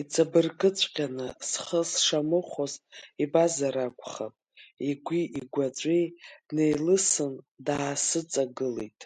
Иҵабыргыҵәҟьаны 0.00 1.26
схы 1.48 1.80
сшамыхәоз 1.90 2.72
ибазар 3.22 3.76
акәхап, 3.86 4.34
игәи-игәаҵәеи 4.88 6.04
неилысын, 6.54 7.34
даасыҵагылеит. 7.66 9.00